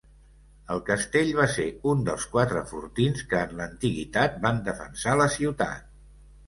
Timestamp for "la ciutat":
5.25-5.91